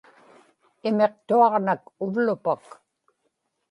imiqtuaġnak 0.87 1.83
uvlupak 2.03 2.65